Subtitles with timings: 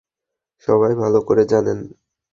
[0.67, 1.79] সবাই ভালো করে জানেন।